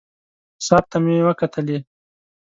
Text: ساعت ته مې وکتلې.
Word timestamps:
ساعت 0.65 0.85
ته 0.91 0.97
مې 1.03 1.17
وکتلې. 1.27 1.77